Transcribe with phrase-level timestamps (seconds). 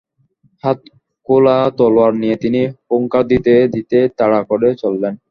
[0.63, 0.87] হাতে
[1.27, 5.13] খোলা তলোয়ার নিয়ে তিনি হুঙ্কার দিতে দিতে তাড়া করে চললেন।